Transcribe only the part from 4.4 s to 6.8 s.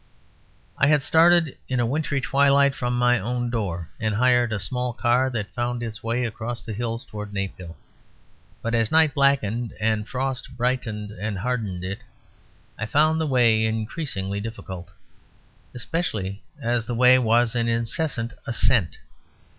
a small car that found its way across the